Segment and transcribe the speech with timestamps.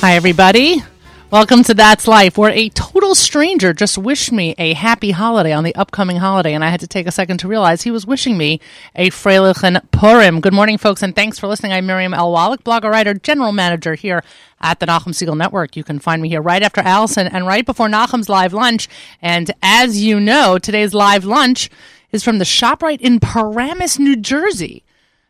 [0.00, 0.82] Hi, everybody.
[1.30, 5.64] Welcome to That's Life, where a total stranger just wished me a happy holiday on
[5.64, 8.36] the upcoming holiday, and I had to take a second to realize he was wishing
[8.36, 8.60] me
[8.94, 10.40] a Freilichen Purim.
[10.40, 11.72] Good morning, folks, and thanks for listening.
[11.72, 12.30] I'm Miriam L.
[12.30, 14.22] Wallach, blogger, writer, general manager here
[14.60, 15.76] at the Nachum Segal Network.
[15.76, 18.88] You can find me here right after Allison and right before Nachum's live lunch.
[19.20, 21.70] And as you know, today's live lunch
[22.12, 24.84] is from the ShopRite in Paramus, New Jersey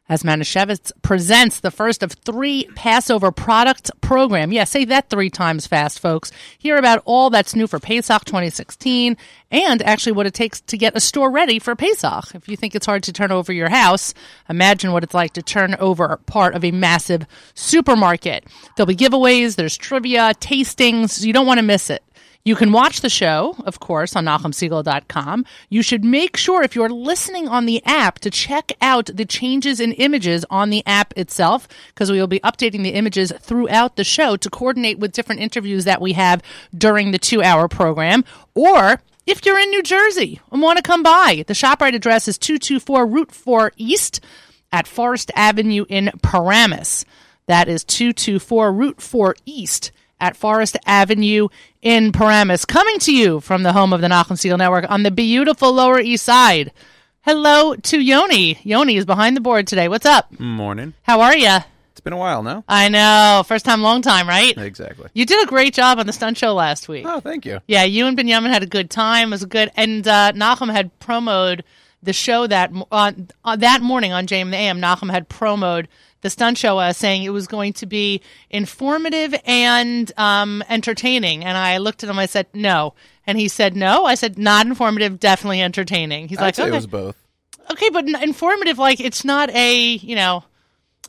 [0.09, 4.53] as Manischewitz presents the first of three Passover product program.
[4.53, 6.31] Yeah, say that three times fast, folks.
[6.59, 9.17] Hear about all that's new for Pesach 2016
[9.51, 12.35] and actually what it takes to get a store ready for Pesach.
[12.35, 14.15] If you think it's hard to turn over your house,
[14.49, 18.45] imagine what it's like to turn over part of a massive supermarket.
[18.77, 21.25] There'll be giveaways, there's trivia, tastings.
[21.25, 22.03] You don't want to miss it.
[22.47, 25.45] You can watch the show, of course, on NachumSegal.com.
[25.69, 29.81] You should make sure, if you're listening on the app, to check out the changes
[29.81, 34.05] in images on the app itself, because we will be updating the images throughout the
[34.05, 36.41] show to coordinate with different interviews that we have
[36.73, 38.25] during the two hour program.
[38.55, 42.39] Or if you're in New Jersey and want to come by, the ShopRite address is
[42.39, 44.21] 224 Route 4 East
[44.71, 47.05] at Forest Avenue in Paramus.
[47.47, 51.49] That is 224 Route 4 East at Forest Avenue
[51.87, 52.65] in Paramus.
[52.65, 56.01] Coming to you from the home of the Nachum Segal Network on the beautiful Lower
[56.01, 56.73] East Side.
[57.21, 58.59] Hello to Yoni.
[58.65, 59.87] Yoni is behind the board today.
[59.87, 60.37] What's up?
[60.41, 60.95] Morning.
[61.03, 61.59] How are you?
[61.93, 62.65] It's been a while now.
[62.69, 63.45] I know.
[63.47, 64.59] First time, long time, right?
[64.59, 65.11] Exactly.
[65.15, 67.05] You did a great job on the stunt show last week.
[67.07, 67.61] Oh, thank you.
[67.69, 69.29] Yeah, you and Benjamin had a good time.
[69.29, 69.71] It was good.
[69.77, 71.61] And uh, Nachum had promoed
[72.03, 73.13] the show that uh,
[73.59, 74.81] that morning on JM the AM.
[74.81, 75.87] Nachum had promoed
[76.27, 81.45] the stunt show uh, saying it was going to be informative and um, entertaining.
[81.45, 82.19] And I looked at him.
[82.19, 82.95] I said, no.
[83.29, 84.05] And he said, no.
[84.05, 86.27] I said, not informative, definitely entertaining.
[86.27, 86.73] He's I'd like, say okay.
[86.73, 87.17] it was both.
[87.71, 90.43] okay, but informative, like it's not a, you know,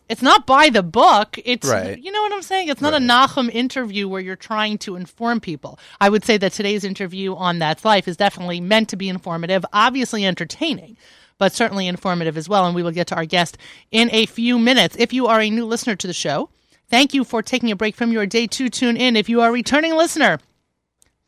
[0.08, 1.38] it's not by the book.
[1.44, 1.98] It's, Right.
[2.00, 2.70] you know what I'm saying?
[2.70, 3.30] It's not a Right.
[3.30, 5.80] Nachum interview where you're trying to inform people.
[6.00, 9.66] I would say that today's interview on That's Life is definitely meant to be informative,
[9.74, 10.96] obviously entertaining,
[11.38, 12.66] but certainly informative as well.
[12.66, 13.58] And we will get to our guest
[13.92, 14.96] in a few minutes.
[14.98, 16.50] If you are a new listener to the show,
[16.90, 19.16] thank you for taking a break from your day to tune in.
[19.16, 20.40] If you are a returning listener,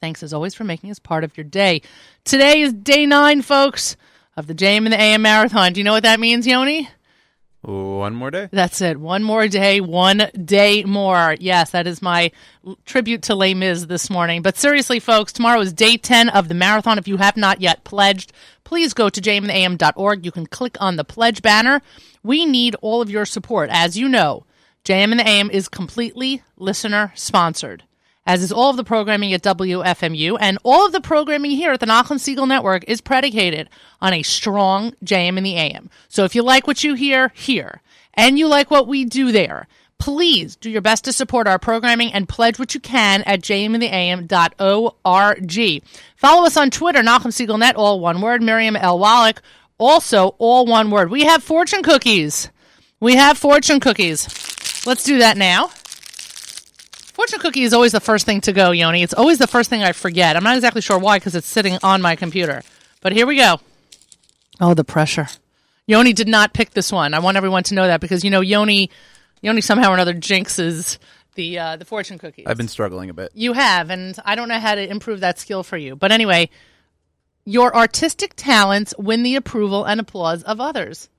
[0.01, 1.81] Thanks as always for making us part of your day.
[2.23, 3.97] Today is day nine, folks,
[4.37, 5.73] of the JM in the AM Marathon.
[5.73, 6.89] Do you know what that means, Yoni?
[7.61, 8.47] One more day.
[8.51, 8.99] That's it.
[8.99, 11.35] One more day, one day more.
[11.39, 12.31] Yes, that is my
[12.85, 14.41] tribute to Les Mis this morning.
[14.41, 16.97] But seriously, folks, tomorrow is day 10 of the marathon.
[16.97, 18.31] If you have not yet pledged,
[18.63, 20.25] please go to jmintheam.org.
[20.25, 21.81] You can click on the pledge banner.
[22.23, 23.69] We need all of your support.
[23.71, 24.45] As you know,
[24.85, 27.83] JM in the AM is completely listener sponsored
[28.29, 31.79] as is all of the programming at WFMU, and all of the programming here at
[31.79, 33.67] the Nachum Segal Network is predicated
[34.01, 35.89] on a strong JM in the AM.
[36.09, 37.81] So if you like what you hear here,
[38.13, 42.13] and you like what we do there, please do your best to support our programming
[42.13, 44.29] and pledge what you can at jmintheam.org.
[46.15, 48.99] Follow us on Twitter, Nachum Segal Net, all one word, Miriam L.
[48.99, 49.41] Wallach,
[49.79, 51.09] also all one word.
[51.09, 52.51] We have fortune cookies.
[52.99, 54.27] We have fortune cookies.
[54.85, 55.71] Let's do that now.
[57.19, 59.03] Fortune cookie is always the first thing to go, Yoni.
[59.03, 60.37] It's always the first thing I forget.
[60.37, 62.61] I'm not exactly sure why because it's sitting on my computer.
[63.01, 63.59] But here we go.
[64.61, 65.27] Oh, the pressure.
[65.85, 67.13] Yoni did not pick this one.
[67.13, 68.89] I want everyone to know that because you know Yoni,
[69.41, 70.97] Yoni somehow or another jinxes
[71.35, 72.45] the uh, the fortune cookies.
[72.47, 73.31] I've been struggling a bit.
[73.33, 75.97] You have, and I don't know how to improve that skill for you.
[75.97, 76.49] But anyway,
[77.43, 81.09] your artistic talents win the approval and applause of others.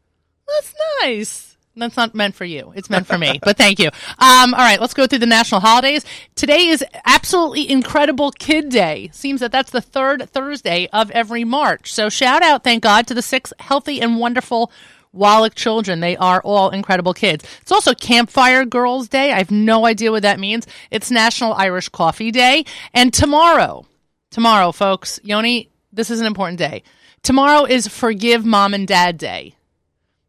[0.49, 1.50] That's nice.
[1.81, 2.73] That's not meant for you.
[2.77, 3.41] It's meant for me.
[3.43, 3.89] but thank you.
[4.19, 6.05] Um, all right, let's go through the national holidays.
[6.35, 9.11] Today is absolutely incredible Kid Day.
[9.13, 11.93] Seems that that's the third Thursday of every March.
[11.93, 14.71] So shout out, thank God, to the six healthy and wonderful
[15.13, 16.01] Wallach children.
[16.01, 17.45] They are all incredible kids.
[17.63, 19.33] It's also Campfire Girls Day.
[19.33, 20.67] I have no idea what that means.
[20.91, 22.65] It's National Irish Coffee Day.
[22.95, 23.87] And tomorrow,
[24.31, 26.83] tomorrow, folks, Yoni, this is an important day.
[27.23, 29.55] Tomorrow is Forgive Mom and Dad Day.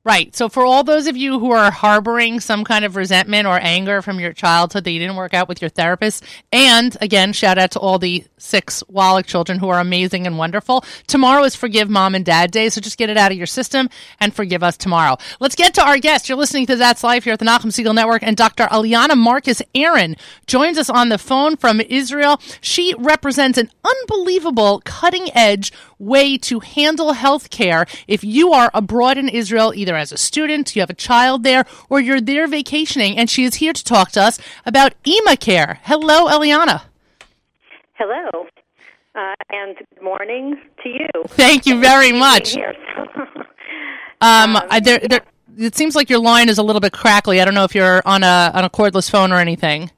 [0.04, 0.36] Right.
[0.36, 4.02] So for all those of you who are harboring some kind of resentment or anger
[4.02, 7.70] from your childhood that you didn't work out with your therapist, and again, shout out
[7.72, 10.84] to all the six Wallach children who are amazing and wonderful.
[11.06, 13.90] Tomorrow is Forgive Mom and Dad Day, so just get it out of your system
[14.20, 15.18] and forgive us tomorrow.
[15.40, 16.28] Let's get to our guest.
[16.28, 18.66] You're listening to That's Life here at the Nachum Segal Network, and Dr.
[18.66, 20.16] Eliana Marcus Aaron
[20.48, 22.42] joins us on the phone from Israel.
[22.60, 25.72] She represents an unbelievable cutting edge
[26.02, 30.76] way to handle health care if you are abroad in Israel, either as a student,
[30.76, 33.18] you have a child there, or you're there vacationing.
[33.18, 35.78] And she is here to talk to us about EmaCare.
[35.84, 36.84] Hello, Eliana.
[37.94, 38.48] Hello,
[39.16, 41.08] uh, and good morning to you.
[41.28, 42.56] Thank you very much.
[44.24, 45.22] Um, I, there, there,
[45.58, 47.42] it seems like your line is a little bit crackly.
[47.42, 49.90] I don't know if you're on a on a cordless phone or anything.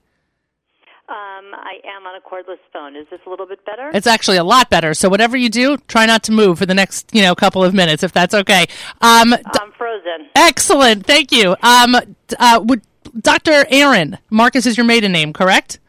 [1.54, 2.96] I am on a cordless phone.
[2.96, 3.92] Is this a little bit better?
[3.94, 4.94] It's actually a lot better.
[4.94, 7.74] So whatever you do, try not to move for the next, you know, couple of
[7.74, 8.66] minutes, if that's okay.
[9.02, 10.30] Um, I'm frozen.
[10.36, 11.06] excellent.
[11.06, 11.56] Thank you.
[11.62, 11.96] Um,
[12.40, 12.82] uh, would,
[13.20, 13.66] Dr.
[13.70, 15.80] Aaron, Marcus is your maiden name, correct?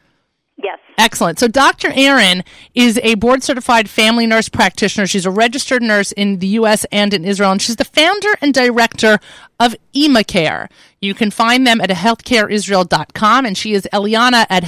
[0.63, 0.79] Yes.
[0.99, 1.41] Excellent.
[1.41, 1.91] So Dr.
[1.95, 2.45] Aaron
[2.75, 5.07] is a board certified family nurse practitioner.
[5.07, 6.87] She's a registered nurse in the U.S.
[6.93, 9.19] and in Israel, and she's the founder and director
[9.59, 10.69] of EmaCare.
[11.01, 14.63] You can find them at healthcareisrael.com, and she is Eliana at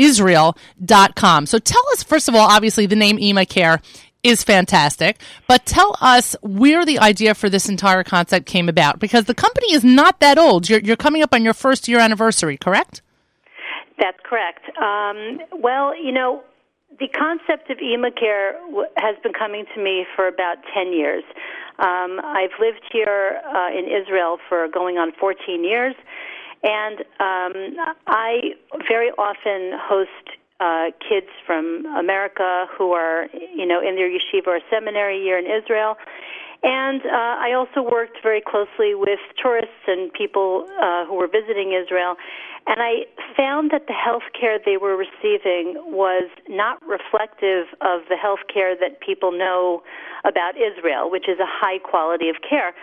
[0.00, 1.46] healthcareisrael.com.
[1.46, 3.82] So tell us, first of all, obviously the name EmaCare
[4.22, 9.24] is fantastic, but tell us where the idea for this entire concept came about, because
[9.24, 10.68] the company is not that old.
[10.68, 13.00] You're, you're coming up on your first year anniversary, correct?
[13.98, 14.64] That's correct.
[14.78, 16.42] Um, well, you know,
[16.98, 21.24] the concept of EmaCare w- has been coming to me for about 10 years.
[21.78, 25.94] Um, I've lived here uh, in Israel for going on 14 years,
[26.62, 27.76] and um,
[28.06, 28.52] I
[28.88, 34.60] very often host uh, kids from America who are, you know, in their yeshiva or
[34.70, 35.96] seminary year in Israel.
[36.62, 37.08] And uh,
[37.40, 42.16] I also worked very closely with tourists and people uh, who were visiting Israel.
[42.66, 48.16] And I found that the health care they were receiving was not reflective of the
[48.16, 49.82] health care that people know
[50.24, 52.74] about Israel, which is a high quality of care.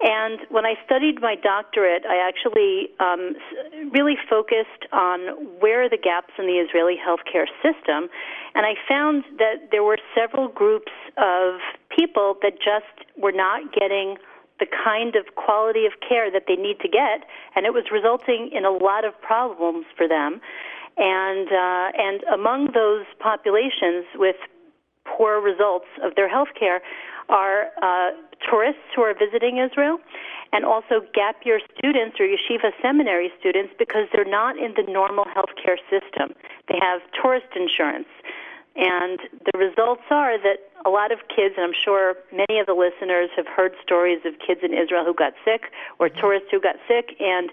[0.00, 3.36] And when I studied my doctorate, I actually um,
[3.92, 8.08] really focused on where are the gaps in the Israeli healthcare system.
[8.54, 11.60] And I found that there were several groups of
[11.94, 14.16] people that just were not getting
[14.58, 17.24] the kind of quality of care that they need to get,
[17.56, 20.40] and it was resulting in a lot of problems for them.
[20.96, 24.36] And uh, and among those populations with
[25.04, 26.82] poor results of their health care
[27.30, 28.10] are uh,
[28.48, 29.98] tourists who are visiting Israel
[30.52, 35.24] and also gap year students or yeshiva seminary students because they're not in the normal
[35.24, 36.34] healthcare system.
[36.68, 38.08] They have tourist insurance.
[38.76, 39.18] And
[39.52, 43.30] the results are that a lot of kids, and I'm sure many of the listeners
[43.36, 47.16] have heard stories of kids in Israel who got sick or tourists who got sick,
[47.20, 47.50] and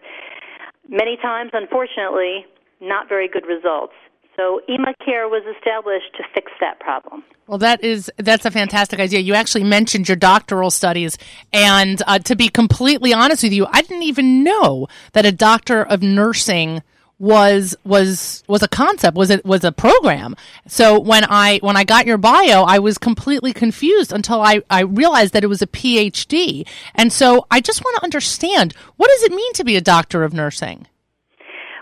[0.88, 2.46] many times, unfortunately,
[2.80, 3.94] not very good results.
[4.38, 7.24] So EmaCare was established to fix that problem.
[7.48, 9.20] Well, that is that's a fantastic idea.
[9.20, 11.18] You actually mentioned your doctoral studies,
[11.52, 15.82] and uh, to be completely honest with you, I didn't even know that a doctor
[15.82, 16.84] of nursing
[17.20, 20.36] was was was a concept was it was a program
[20.68, 24.82] so when i when i got your bio i was completely confused until i i
[24.82, 29.24] realized that it was a phd and so i just want to understand what does
[29.24, 30.86] it mean to be a doctor of nursing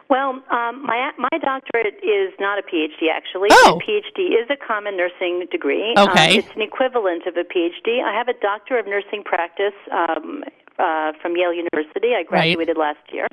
[0.09, 3.09] Well, um, my my doctorate is not a PhD.
[3.11, 3.79] Actually, Oh.
[3.79, 5.93] a PhD is a common nursing degree.
[5.97, 6.33] Okay.
[6.33, 8.03] um, it's an equivalent of a PhD.
[8.03, 10.43] I have a doctor of nursing practice um,
[10.77, 12.13] uh, from Yale University.
[12.15, 13.27] I graduated last year,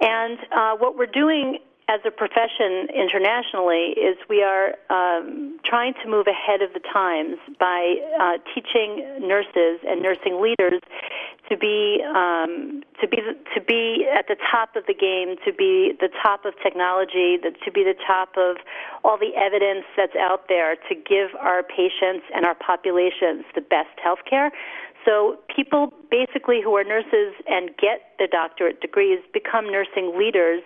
[0.00, 1.58] and uh, what we're doing
[1.88, 7.36] as a profession internationally is we are um, trying to move ahead of the times
[7.60, 10.80] by uh, teaching nurses and nursing leaders
[11.50, 13.18] to be um, to be
[13.54, 17.70] to be at the top of the game, to be the top of technology, to
[17.70, 18.56] be the top of
[19.04, 23.92] all the evidence that's out there to give our patients and our populations the best
[24.02, 24.50] health care.
[25.04, 30.62] So people basically who are nurses and get their doctorate degrees become nursing leaders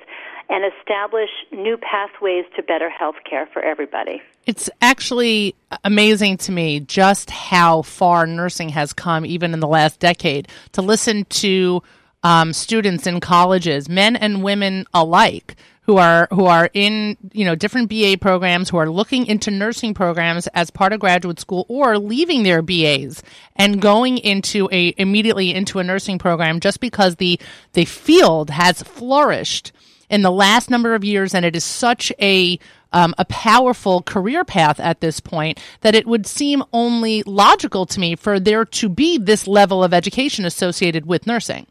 [0.49, 4.23] and establish new pathways to better health care for everybody.
[4.47, 10.01] It's actually amazing to me just how far nursing has come, even in the last
[10.01, 10.49] decade.
[10.73, 11.83] To listen to
[12.23, 17.55] um, students in colleges, men and women alike, who are who are in you know
[17.55, 21.99] different BA programs, who are looking into nursing programs as part of graduate school, or
[21.99, 23.23] leaving their BAs
[23.57, 27.41] and going into a immediately into a nursing program just because the
[27.73, 29.73] the field has flourished
[30.11, 32.59] in the last number of years, and it is such a
[32.93, 38.01] um, a powerful career path at this point that it would seem only logical to
[38.01, 41.67] me for there to be this level of education associated with nursing.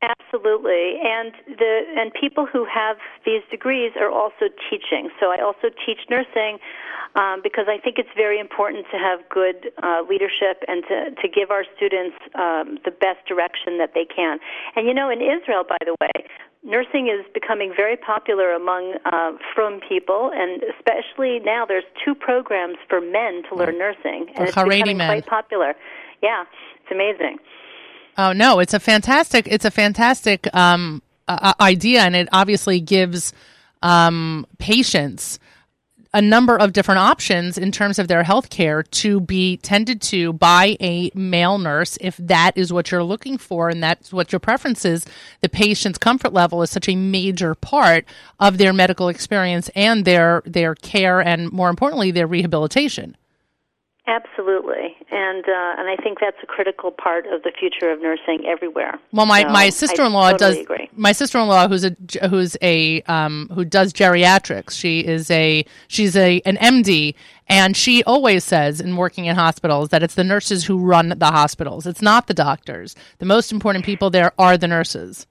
[0.00, 5.10] Absolutely, and the and people who have these degrees are also teaching.
[5.18, 6.58] So I also teach nursing
[7.16, 11.28] um, because I think it's very important to have good uh, leadership and to to
[11.28, 14.38] give our students um, the best direction that they can.
[14.76, 16.30] And you know, in Israel, by the way,
[16.62, 22.76] nursing is becoming very popular among uh, from people, and especially now there's two programs
[22.88, 25.08] for men to learn nursing, and it's Haredi becoming men.
[25.08, 25.74] quite popular.
[26.22, 26.44] Yeah,
[26.82, 27.38] it's amazing.
[28.16, 33.32] Oh no, it's a fantastic it's a fantastic um, uh, idea, and it obviously gives
[33.82, 35.38] um, patients
[36.14, 40.32] a number of different options in terms of their health care to be tended to
[40.32, 44.40] by a male nurse if that is what you're looking for and that's what your
[44.40, 45.04] preference is.
[45.42, 48.06] The patient's comfort level is such a major part
[48.40, 53.16] of their medical experience and their their care and more importantly their rehabilitation.
[54.08, 58.46] Absolutely, and uh, and I think that's a critical part of the future of nursing
[58.46, 58.98] everywhere.
[59.12, 60.90] Well, my, So my sister in law totally does agree.
[60.96, 61.94] my sister in law who's a
[62.30, 64.70] who's a um, who does geriatrics.
[64.70, 67.14] She is a she's a an MD,
[67.48, 71.30] and she always says in working in hospitals that it's the nurses who run the
[71.30, 71.86] hospitals.
[71.86, 72.96] It's not the doctors.
[73.18, 75.26] The most important people there are the nurses.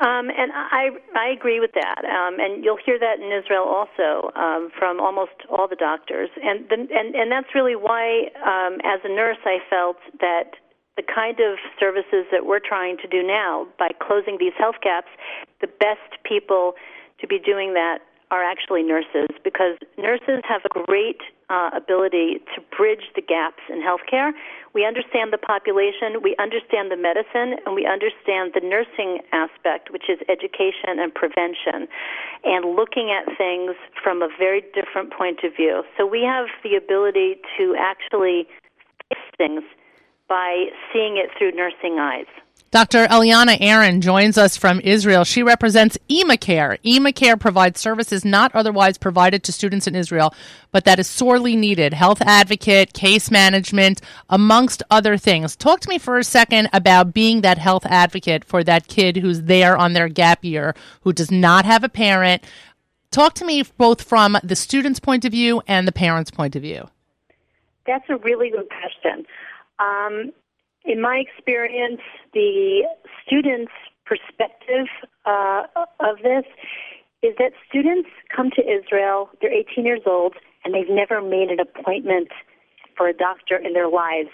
[0.00, 4.32] Um, and I I agree with that, um, and you'll hear that in Israel also
[4.34, 9.00] um, from almost all the doctors, and the, and and that's really why, um, as
[9.04, 10.56] a nurse, I felt that
[10.96, 15.08] the kind of services that we're trying to do now by closing these health gaps,
[15.60, 16.72] the best people
[17.20, 18.00] to be doing that
[18.30, 21.20] are actually nurses because nurses have a great
[21.50, 24.30] uh, ability to bridge the gaps in healthcare.
[24.72, 30.08] We understand the population, we understand the medicine, and we understand the nursing aspect, which
[30.08, 31.88] is education and prevention,
[32.44, 35.82] and looking at things from a very different point of view.
[35.98, 38.46] So we have the ability to actually
[39.08, 39.62] fix things
[40.28, 42.30] by seeing it through nursing eyes.
[42.72, 43.06] Dr.
[43.06, 45.24] Eliana Aaron joins us from Israel.
[45.24, 46.80] She represents EmaCare.
[46.82, 50.32] EmaCare provides services not otherwise provided to students in Israel,
[50.70, 51.92] but that is sorely needed.
[51.92, 55.56] Health advocate, case management, amongst other things.
[55.56, 59.42] Talk to me for a second about being that health advocate for that kid who's
[59.42, 62.44] there on their gap year, who does not have a parent.
[63.10, 66.62] Talk to me both from the student's point of view and the parent's point of
[66.62, 66.88] view.
[67.84, 69.26] That's a really good question.
[69.80, 70.32] Um,
[70.84, 72.00] in my experience,
[72.32, 72.82] the
[73.26, 73.72] students'
[74.04, 74.86] perspective
[75.24, 75.62] uh,
[76.00, 76.44] of this
[77.22, 80.34] is that students come to Israel, they're 18 years old,
[80.64, 82.28] and they've never made an appointment
[82.96, 84.28] for a doctor in their lives.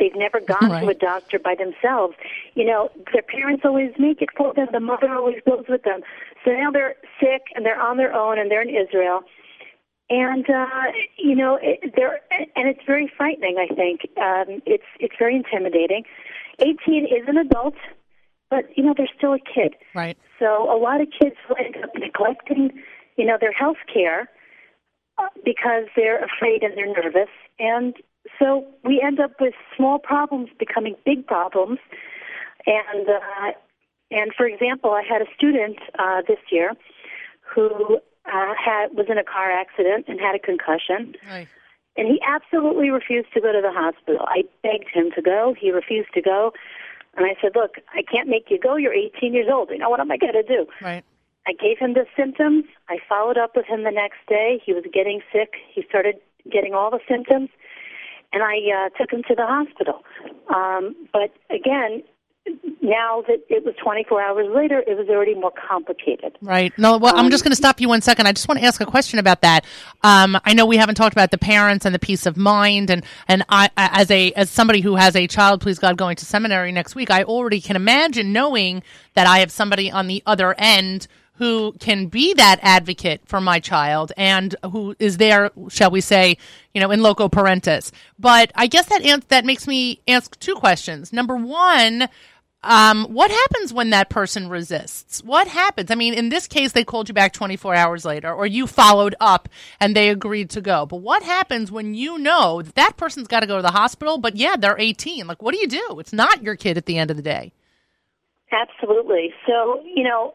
[0.00, 0.82] They've never gone Right.
[0.82, 2.16] to a doctor by themselves.
[2.54, 6.00] You know, their parents always make it for them, the mother always goes with them.
[6.44, 9.22] So now they're sick and they're on their own and they're in Israel
[10.10, 10.66] and uh,
[11.16, 13.56] you know it, there and it's very frightening.
[13.58, 16.04] I think um, it's it's very intimidating.
[16.60, 17.74] Eighteen is an adult,
[18.50, 19.74] but you know they're still a kid.
[19.94, 20.16] Right.
[20.38, 22.80] So a lot of kids will end up neglecting,
[23.16, 24.30] you know, their health care
[25.18, 27.94] uh, because they're afraid and they're nervous, and
[28.38, 31.78] so we end up with small problems becoming big problems.
[32.66, 33.52] And uh,
[34.10, 36.72] and for example, I had a student uh, this year
[37.54, 38.00] who
[38.32, 41.14] uh, had was in a car accident and had a concussion,
[41.98, 44.24] and he absolutely refused to go to the hospital.
[44.28, 45.54] I begged him to go.
[45.58, 46.52] He refused to go.
[47.16, 48.76] And I said, Look, I can't make you go.
[48.76, 49.70] You're 18 years old.
[49.70, 50.66] You know, what am I going to do?
[50.80, 51.04] Right.
[51.46, 52.64] I gave him the symptoms.
[52.88, 54.62] I followed up with him the next day.
[54.64, 55.54] He was getting sick.
[55.74, 56.16] He started
[56.50, 57.48] getting all the symptoms.
[58.32, 60.04] And I uh, took him to the hospital.
[60.54, 62.02] Um, but again,
[62.80, 66.36] now that it was 24 hours later, it was already more complicated.
[66.40, 66.72] Right.
[66.78, 68.26] No, well, I'm just going to stop you one second.
[68.26, 69.64] I just want to ask a question about that.
[70.02, 73.04] Um, I know we haven't talked about the parents and the peace of mind, and
[73.26, 76.72] and I, as a as somebody who has a child, please God, going to seminary
[76.72, 78.82] next week, I already can imagine knowing
[79.14, 83.60] that I have somebody on the other end who can be that advocate for my
[83.60, 86.36] child and who is there, shall we say,
[86.74, 87.92] you know, in loco parentis.
[88.18, 91.12] But I guess that ans- that makes me ask two questions.
[91.12, 92.08] Number one.
[92.64, 95.22] Um, what happens when that person resists?
[95.22, 95.92] What happens?
[95.92, 99.14] I mean, in this case, they called you back 24 hours later, or you followed
[99.20, 99.48] up
[99.78, 100.84] and they agreed to go.
[100.84, 104.18] But what happens when you know that that person's got to go to the hospital,
[104.18, 105.28] but yeah, they're 18?
[105.28, 106.00] Like, what do you do?
[106.00, 107.52] It's not your kid at the end of the day.
[108.50, 109.32] Absolutely.
[109.46, 110.34] So, you know,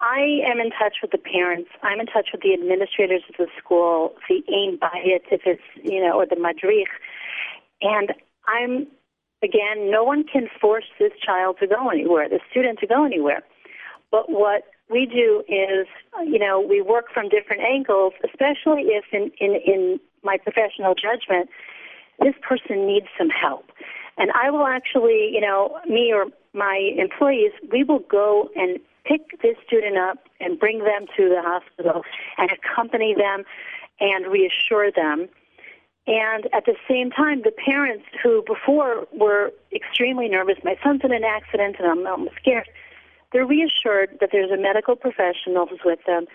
[0.00, 1.70] I am in touch with the parents.
[1.82, 6.02] I'm in touch with the administrators of the school, the em bayit, if it's, you
[6.02, 6.88] know, or the madrich.
[7.80, 8.12] And
[8.46, 8.86] I'm,
[9.44, 13.42] again, no one can force this child to go anywhere, the student to go anywhere.
[14.10, 15.86] But what we do is,
[16.26, 21.48] you know, we work from different angles, especially if in, in, in my professional judgment,
[22.20, 23.66] this person needs some help.
[24.16, 29.40] And I will actually, you know, me or my employees, we will go and pick
[29.42, 32.02] this student up and bring them to the hospital
[32.38, 33.44] and accompany them
[34.00, 35.28] and reassure them.
[36.06, 41.12] And at the same time, the parents who before were extremely nervous, my son's in
[41.12, 42.68] an accident and I'm, I'm scared,
[43.32, 46.26] they're reassured that there's a medical professional who's with them.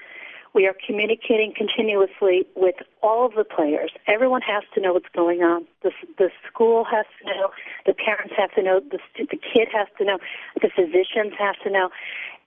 [0.56, 3.92] We are communicating continuously with all of the players.
[4.08, 5.68] Everyone has to know what's going on.
[5.84, 7.52] The, the school has to know.
[7.86, 8.80] The parents have to know.
[8.80, 10.18] The, the kid has to know.
[10.60, 11.90] The physicians have to know.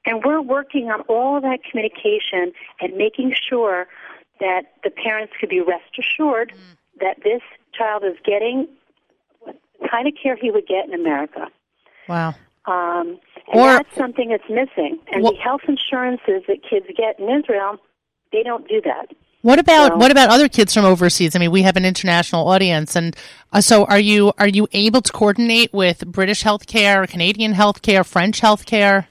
[0.04, 3.86] And we're working on all that communication and making sure
[4.40, 6.76] that the parents could be rest assured mm.
[7.02, 7.42] That this
[7.74, 8.66] child is getting
[9.44, 9.54] the
[9.90, 11.48] kind of care he would get in America.
[12.08, 12.34] Wow.
[12.66, 13.18] Um,
[13.52, 14.98] and Or- that's something that's missing.
[15.12, 17.78] And Well- the health insurances that kids get in Israel,
[18.32, 19.08] they don't do that.
[19.42, 21.34] What about So- what about other kids from overseas?
[21.34, 23.16] I mean, we have an international audience, and
[23.52, 28.40] uh, so are you are you able to coordinate with British healthcare, Canadian healthcare, French
[28.40, 29.06] healthcare?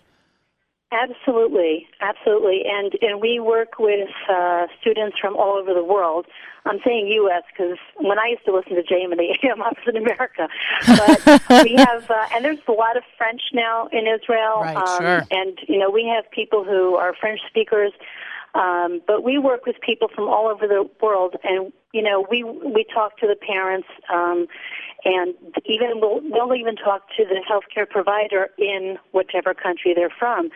[0.93, 6.25] Absolutely, absolutely, and and we work with uh, students from all over the world.
[6.65, 7.43] I'm saying U.S.
[7.51, 10.49] because when I used to listen to JM and the AM, I was in America.
[10.85, 14.99] But we have, uh, and there's a lot of French now in Israel, Right, um,
[14.99, 15.23] sure.
[15.31, 17.93] and you know we have people who are French speakers.
[18.53, 22.43] Um, but we work with people from all over the world, and you know we
[22.43, 24.47] we talk to the parents, um,
[25.05, 25.33] and
[25.65, 30.49] even we'll, we'll even talk to the healthcare provider in whatever country they're from.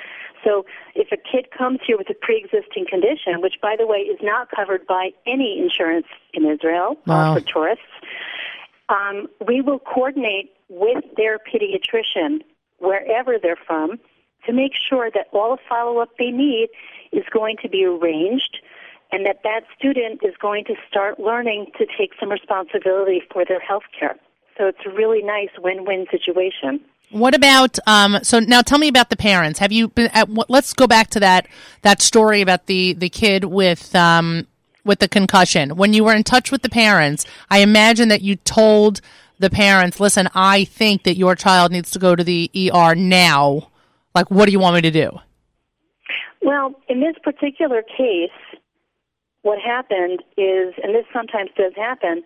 [0.44, 4.20] So if a kid comes here with a pre-existing condition, which by the way is
[4.22, 7.34] not covered by any insurance in Israel Wow.
[7.34, 7.84] for tourists,
[8.90, 12.42] um, we will coordinate with their pediatrician
[12.80, 14.00] wherever they're from
[14.46, 16.70] to make sure that all the follow-up they need
[17.12, 18.60] is going to be arranged
[19.12, 23.60] and that that student is going to start learning to take some responsibility for their
[23.60, 24.16] health care.
[24.58, 26.82] So it's a really nice win-win situation.
[27.12, 28.62] What about um, so now?
[28.62, 29.60] Tell me about the parents.
[29.60, 30.10] Have you been?
[30.12, 31.48] At, let's go back to that
[31.84, 34.48] that story about the the kid with um,
[34.84, 35.75] with the concussion.
[35.78, 39.02] When you were in touch with the parents, I imagine that you told
[39.38, 43.70] the parents, "Listen, I think that your child needs to go to the ER now.
[44.16, 45.12] Like, what do you want me to do?"
[46.42, 48.30] Well, in this particular case,
[49.42, 52.24] what happened is, and this sometimes does happen,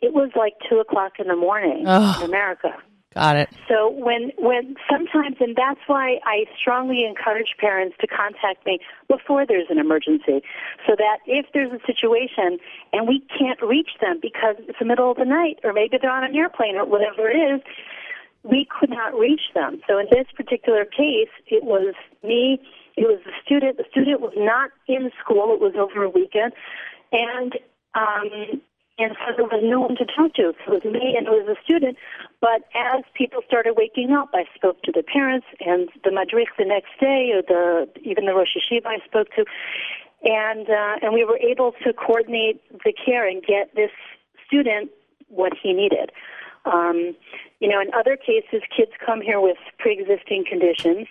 [0.00, 2.22] it was like two o'clock in the morning Ugh.
[2.22, 2.74] in America.
[3.14, 3.48] Got it.
[3.66, 8.78] So when when sometimes, and that's why I strongly encourage parents to contact me
[9.08, 10.42] before there's an emergency,
[10.86, 12.58] so that if there's a situation
[12.92, 16.10] and we can't reach them because it's the middle of the night, or maybe they're
[16.10, 17.62] on an airplane or whatever it is,
[18.48, 19.80] we could not reach them.
[19.88, 22.60] So in this particular case, it was me.
[22.96, 23.76] It was the student.
[23.76, 25.52] The student was not in school.
[25.54, 26.52] It was over a weekend,
[27.12, 27.52] and
[27.94, 28.62] um,
[28.98, 30.54] and so there was no one to talk to.
[30.64, 31.98] So it was me and it was the student.
[32.40, 36.64] But as people started waking up, I spoke to the parents and the madrich the
[36.64, 39.44] next day, or the even the rosh yeshiva I spoke to,
[40.24, 43.92] and uh, and we were able to coordinate the care and get this
[44.46, 44.90] student
[45.28, 46.10] what he needed.
[46.66, 47.16] Um,
[47.60, 51.06] you know, in other cases, kids come here with pre-existing conditions,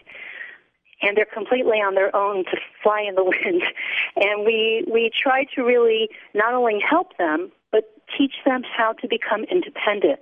[1.01, 3.63] and they're completely on their own to fly in the wind.
[4.15, 7.83] And we we try to really not only help them, but
[8.17, 10.19] teach them how to become independent.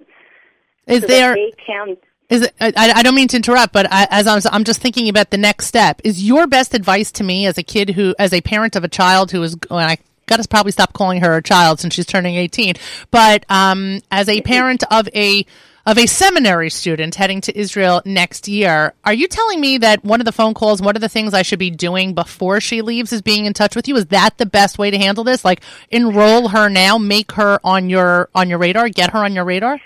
[0.88, 1.98] Is so there they can
[2.30, 5.10] is it, I, I don't mean to interrupt, but I, as I'm, I'm just thinking
[5.10, 6.02] about the next step.
[6.04, 8.88] Is your best advice to me as a kid who, as a parent of a
[8.88, 9.98] child who is, and I
[10.38, 12.76] got to probably stop calling her a child since she's turning 18,
[13.12, 15.46] but um, as a parent of a
[15.86, 20.22] of a seminary student heading to Israel next year, are you telling me that one
[20.22, 23.12] of the phone calls, one of the things I should be doing before she leaves
[23.12, 23.98] is being in touch with you?
[23.98, 25.44] Is that the best way to handle this?
[25.44, 29.44] Like enroll her now, make her on your on your radar, get her on your
[29.44, 29.80] radar?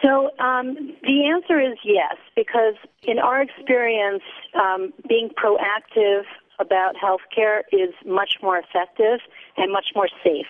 [0.00, 4.22] So um, the answer is yes, because in our experience,
[4.54, 6.24] um, being proactive
[6.58, 9.20] about health care is much more effective
[9.56, 10.46] and much more safe.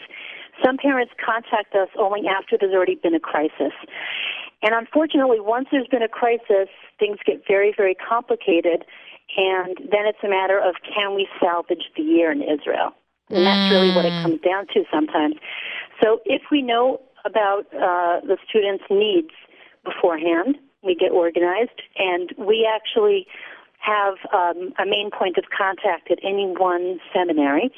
[0.64, 3.72] Some parents contact us only after there's already been a crisis.
[4.62, 8.84] And unfortunately, once there's been a crisis, things get very, very complicated,
[9.36, 12.92] and then it's a matter of can we salvage the year in Israel?
[13.30, 15.36] And that's really what it comes down to sometimes.
[16.02, 19.30] So if we know about uh, the students' needs
[19.82, 23.26] beforehand, we get organized, and we actually
[23.84, 27.72] have um, a main point of contact at any one seminary.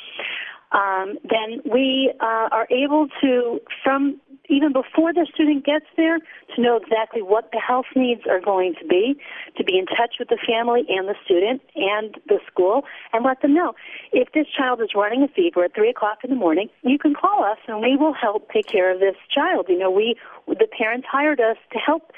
[0.73, 6.19] Um, then we uh, are able to, from even before the student gets there,
[6.55, 9.17] to know exactly what the health needs are going to be,
[9.57, 13.43] to be in touch with the family and the student and the school, and let
[13.43, 13.75] them know.
[14.13, 17.15] If this child is running a fever at 3 o'clock in the morning, you can
[17.15, 19.67] call us and we will help take care of this child.
[19.69, 20.17] You know, we,
[20.47, 22.13] the parents hired us to help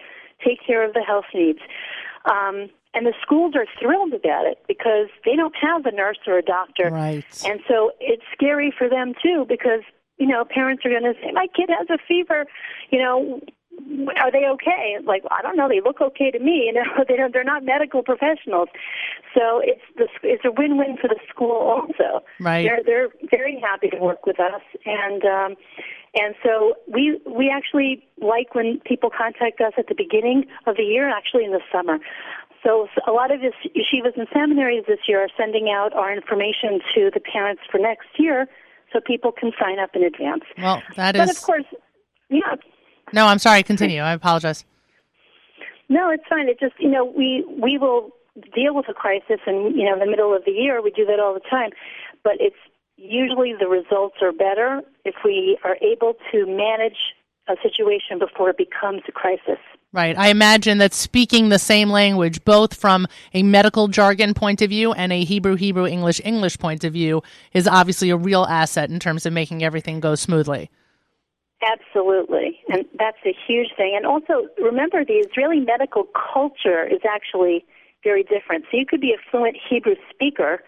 [0.44, 1.60] take care of the health needs.
[2.30, 2.68] Um,
[2.98, 6.42] and the schools are thrilled about it because they don't have a nurse or a
[6.42, 6.90] doctor.
[6.90, 7.24] Right.
[7.46, 9.82] And so it's scary for them too because,
[10.18, 12.44] you know, parents are going to say, my kid has a fever,
[12.90, 13.40] you know,
[14.16, 14.96] are they okay?
[15.04, 15.68] Like, I don't know.
[15.68, 16.64] They look okay to me.
[16.66, 18.68] You know, they don't, they're not medical professionals.
[19.32, 22.24] So it's the, it's a win-win for the school also.
[22.40, 22.64] Right.
[22.64, 25.54] They're they're very happy to work with us, and um,
[26.14, 30.82] and so we we actually like when people contact us at the beginning of the
[30.82, 31.98] year, actually in the summer.
[32.62, 37.10] So a lot of yeshivas and seminaries this year are sending out our information to
[37.12, 38.46] the parents for next year
[38.92, 40.42] so people can sign up in advance.
[40.56, 41.36] Well, that But is.
[41.38, 41.64] of course,
[42.30, 42.56] yeah,
[43.12, 43.62] No, I'm sorry.
[43.62, 44.00] Continue.
[44.00, 44.64] I apologize.
[45.88, 46.48] no, it's fine.
[46.48, 48.10] It just you know we we will
[48.54, 51.04] deal with a crisis, and you know in the middle of the year we do
[51.06, 51.70] that all the time,
[52.22, 52.56] but it's
[52.96, 57.14] usually the results are better if we are able to manage
[57.48, 59.58] a situation before it becomes a crisis.
[59.90, 60.18] Right.
[60.18, 64.92] I imagine that speaking the same language, both from a medical jargon point of view
[64.92, 67.22] and a Hebrew, Hebrew, English, English point of view,
[67.54, 70.70] is obviously a real asset in terms of making everything go smoothly.
[71.62, 73.94] Absolutely, and that's a huge thing.
[73.96, 77.64] And also, remember, the Israeli medical culture is actually
[78.04, 78.66] very different.
[78.70, 80.62] So you could be a fluent Hebrew speaker,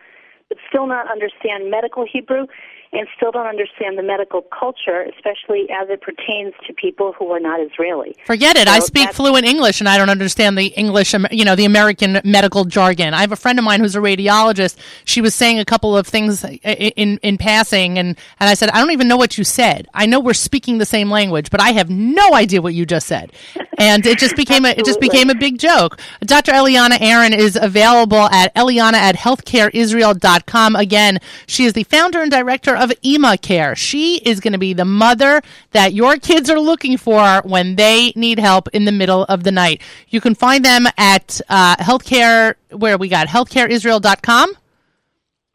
[0.48, 2.46] but still not understand medical Hebrew,
[2.92, 7.38] and still don't understand the medical culture, especially as it pertains to people who are
[7.38, 8.16] not Israeli.
[8.26, 8.66] Forget it.
[8.66, 12.64] I speak fluent English and I don't understand the English, you know, the American medical
[12.64, 13.14] jargon.
[13.14, 14.76] I have a friend of mine who's a radiologist.
[15.04, 18.54] She was saying a couple of things i- i- in, in passing and, and I
[18.54, 19.86] said, I don't even know what you said.
[19.94, 23.06] I know we're speaking the same language, but I have no idea what you just
[23.06, 23.32] said.
[23.78, 26.00] And it just became a, it just became a big joke.
[26.22, 26.52] Dr.
[26.52, 30.76] Eliana Aaron is available at Eliana at healthcareisrael.com.
[30.76, 33.76] Again, she is the founder and director of EmaCare.
[33.76, 38.12] She is going to be the mother that your kids are looking for when they
[38.16, 39.82] need help in the middle of the night.
[40.08, 44.54] You can find them at uh, healthcare, where we got healthcareisrael.com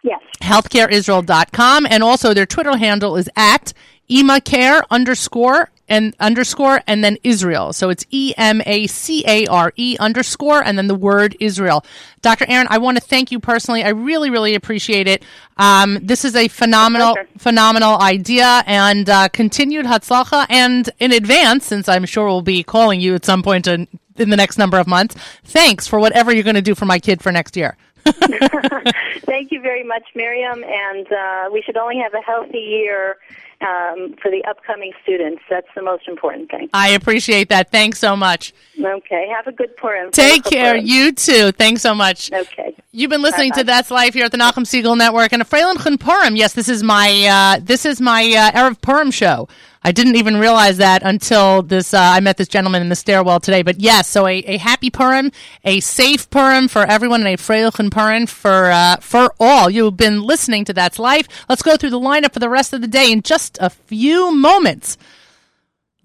[0.04, 0.22] Yes.
[0.42, 3.74] healthcareisrael.com and also their Twitter handle is at
[4.10, 7.74] emacare underscore and underscore and then Israel.
[7.74, 11.86] So it's E M A C A R E underscore and then the word Israel.
[12.22, 12.46] Dr.
[12.48, 13.84] Aaron, I want to thank you personally.
[13.84, 15.24] I really, really appreciate it.
[15.58, 17.30] Um, this is a phenomenal, pleasure.
[17.38, 20.48] phenomenal idea and uh, continued Hatzlacha.
[20.50, 24.30] And in advance, since I'm sure we'll be calling you at some point in, in
[24.30, 27.22] the next number of months, thanks for whatever you're going to do for my kid
[27.22, 27.78] for next year.
[29.26, 33.18] Thank you very much, Miriam, and uh, we should only have a healthy year
[33.62, 35.42] um, for the upcoming students.
[35.50, 36.70] That's the most important thing.
[36.74, 37.72] I appreciate that.
[37.72, 38.54] Thanks so much.
[38.80, 39.28] Okay.
[39.34, 40.12] Have a good Purim.
[40.12, 40.74] Take care.
[40.74, 40.86] Purim.
[40.86, 41.52] You too.
[41.52, 42.32] Thanks so much.
[42.32, 42.76] Okay.
[42.92, 43.64] You've been listening to Bye-bye.
[43.64, 46.36] That's Life here at the Nachum Segal Network and a Freilichen Purim.
[46.36, 49.48] Yes, this is my uh, this is my uh, Erev Purim show.
[49.86, 51.94] I didn't even realize that until this.
[51.94, 53.62] Uh, I met this gentleman in the stairwell today.
[53.62, 55.32] But yes, so a, a happy Purim,
[55.64, 59.70] a safe Purim for everyone, and a Freilichen Purim for uh, for all.
[59.70, 61.28] You've been listening to That's Life.
[61.48, 64.34] Let's go through the lineup for the rest of the day in just a few
[64.34, 64.98] moments.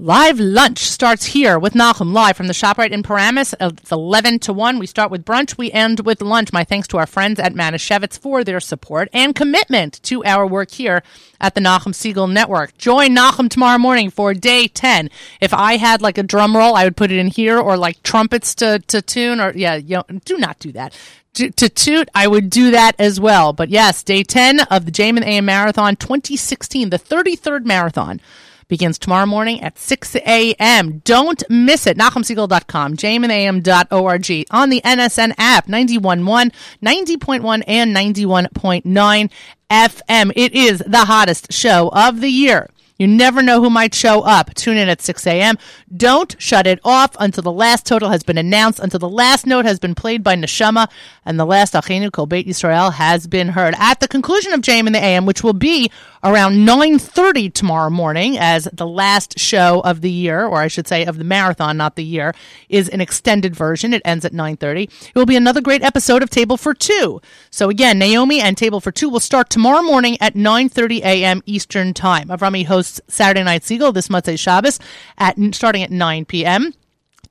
[0.02, 3.54] Live lunch starts here with Nachum live from the ShopRite in Paramus.
[3.60, 4.78] It's 11 to 1.
[4.78, 5.58] We start with brunch.
[5.58, 6.54] We end with lunch.
[6.54, 10.70] My thanks to our friends at Manischewitz for their support and commitment to our work
[10.70, 11.02] here
[11.38, 12.78] at the Nachum Segal Network.
[12.78, 15.10] Join Nachum tomorrow morning for day 10.
[15.38, 18.02] If I had like a drum roll, I would put it in here or like
[18.02, 20.98] trumpets to, to tune or yeah, you know, do not do that.
[21.34, 23.52] To, to toot, I would do that as well.
[23.52, 28.22] But yes, day 10 of the Jamin AM Marathon 2016, the 33rd marathon
[28.70, 31.00] begins tomorrow morning at 6 a.m.
[31.04, 31.98] Don't miss it.
[31.98, 36.52] NachumSegal.com, jaminam.org, on the NSN app, 91.1,
[36.82, 39.30] 90.1, and 91.9
[39.70, 40.32] FM.
[40.34, 42.70] It is the hottest show of the year.
[43.00, 44.52] You never know who might show up.
[44.52, 45.56] Tune in at 6 a.m.
[45.96, 49.64] Don't shut it off until the last total has been announced, until the last note
[49.64, 50.86] has been played by Neshama,
[51.24, 53.74] and the last Achenu Kol Beit Yisrael has been heard.
[53.78, 55.90] At the conclusion of JM in the AM, which will be
[56.22, 61.04] around 9.30 tomorrow morning, as the last show of the year, or I should say
[61.04, 62.34] of the marathon, not the year,
[62.68, 63.94] is an extended version.
[63.94, 64.84] It ends at 9.30.
[65.08, 67.20] It will be another great episode of Table for Two.
[67.50, 71.42] So again, Naomi and Table for Two will start tomorrow morning at 9.30 a.m.
[71.46, 72.28] Eastern Time.
[72.28, 74.78] Avrami hosts Saturday Night Siegel this Motzei Shabbos
[75.18, 76.72] at starting at 9 p.m.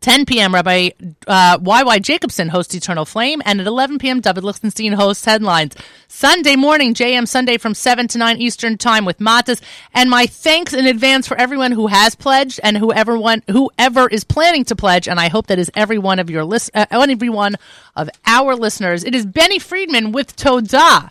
[0.01, 0.53] 10 p.m.
[0.53, 0.91] Rabbi
[1.27, 1.99] uh, Y.Y.
[1.99, 4.21] Jacobson hosts Eternal Flame, and at 11 p.m.
[4.21, 5.75] David Lichtenstein hosts Headlines.
[6.07, 9.61] Sunday morning, JM Sunday from 7 to 9 Eastern Time with Matas.
[9.93, 14.23] And my thanks in advance for everyone who has pledged and whoever one, whoever is
[14.23, 15.07] planning to pledge.
[15.07, 17.55] And I hope that is every one of your list, uh, every one
[17.95, 19.03] of our listeners.
[19.03, 21.09] It is Benny Friedman with Todah.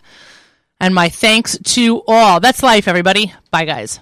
[0.81, 2.39] And my thanks to all.
[2.39, 3.33] That's life, everybody.
[3.51, 3.99] Bye, guys.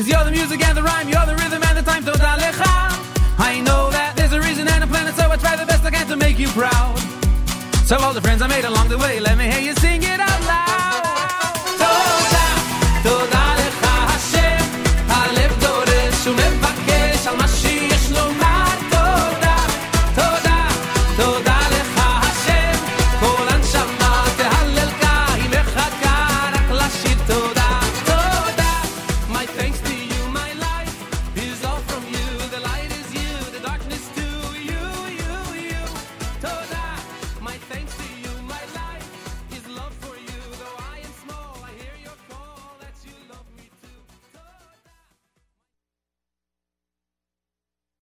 [0.00, 2.64] Cause you're the music and the rhyme, you're the rhythm and the time, so lecha.
[3.38, 5.90] I know that there's a reason and a planet, so I try the best I
[5.90, 6.98] can to make you proud.
[7.84, 10.18] So all the friends I made along the way, let me hear you sing it
[10.18, 10.39] out.